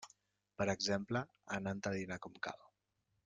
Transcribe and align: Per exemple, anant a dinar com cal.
Per 0.61 0.65
exemple, 0.73 1.21
anant 1.59 1.85
a 1.91 1.93
dinar 1.99 2.21
com 2.25 2.43
cal. 2.47 2.61